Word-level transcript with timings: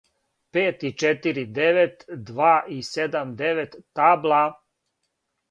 пет 0.53 0.77
и 0.87 0.91
четири 1.01 1.43
девет 1.59 1.95
два 2.29 2.55
и 2.77 2.79
седам 2.89 3.35
девет 3.43 3.71
табла 3.95 4.43